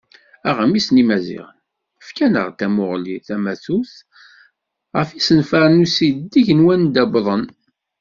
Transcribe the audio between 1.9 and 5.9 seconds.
Efk-aneɣ-d tamuɣli tamatut ɣef yisenfaren n